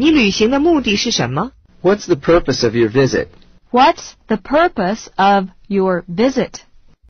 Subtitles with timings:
[0.00, 1.52] 你旅行的目的是什么
[1.82, 3.26] ？What's the purpose of your visit?
[3.70, 6.60] What's the purpose of your visit?